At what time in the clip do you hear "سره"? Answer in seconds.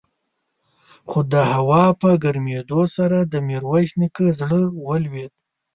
2.95-3.17